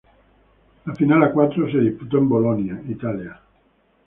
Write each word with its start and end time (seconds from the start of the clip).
La 0.87 0.95
final 0.95 1.31
four 1.31 1.71
se 1.71 1.77
disputó 1.77 2.17
en 2.17 2.27
Bolonia, 2.27 2.81
Italia. 2.89 3.39